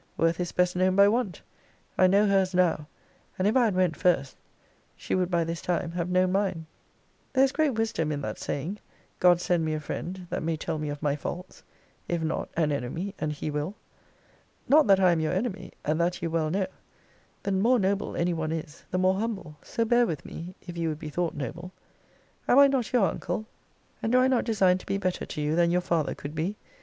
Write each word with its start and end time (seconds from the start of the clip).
Worth 0.17 0.39
is 0.39 0.51
best 0.51 0.75
known 0.75 0.95
by 0.95 1.07
want! 1.07 1.43
I 1.95 2.07
know 2.07 2.25
her's 2.25 2.55
now; 2.55 2.87
and 3.37 3.47
if 3.47 3.55
I 3.55 3.65
had 3.65 3.75
went 3.75 3.95
first, 3.95 4.35
she 4.95 5.13
would 5.13 5.29
by 5.29 5.43
this 5.43 5.61
time 5.61 5.91
have 5.91 6.09
known 6.09 6.31
mine. 6.31 6.65
There 7.33 7.43
is 7.43 7.51
great 7.51 7.75
wisdom 7.75 8.11
in 8.11 8.19
that 8.21 8.39
saying, 8.39 8.79
God 9.19 9.39
send 9.39 9.63
me 9.63 9.75
a 9.75 9.79
friend, 9.79 10.25
that 10.31 10.41
may 10.41 10.57
tell 10.57 10.79
me 10.79 10.89
of 10.89 11.03
my 11.03 11.15
faults: 11.15 11.61
if 12.07 12.23
not, 12.23 12.49
an 12.57 12.71
enemy, 12.71 13.13
and 13.19 13.31
he 13.31 13.51
will. 13.51 13.75
Not 14.67 14.87
that 14.87 14.99
I 14.99 15.11
am 15.11 15.19
your 15.19 15.33
enemy; 15.33 15.71
and 15.85 16.01
that 16.01 16.19
you 16.19 16.31
well 16.31 16.49
know. 16.49 16.65
The 17.43 17.51
more 17.51 17.77
noble 17.77 18.15
any 18.15 18.33
one 18.33 18.51
is, 18.51 18.83
the 18.89 18.97
more 18.97 19.19
humble; 19.19 19.55
so 19.61 19.85
bear 19.85 20.07
with 20.07 20.25
me, 20.25 20.55
if 20.63 20.75
you 20.79 20.89
would 20.89 20.97
be 20.97 21.09
thought 21.11 21.35
noble. 21.35 21.71
Am 22.47 22.57
I 22.57 22.65
not 22.65 22.91
your 22.91 23.05
uncle? 23.07 23.45
and 24.01 24.11
do 24.11 24.17
I 24.17 24.27
not 24.27 24.45
design 24.45 24.79
to 24.79 24.85
be 24.87 24.97
better 24.97 25.27
to 25.27 25.41
you 25.43 25.55
than 25.55 25.69
your 25.69 25.79
father 25.81 26.15
could 26.15 26.33
be? 26.33 26.55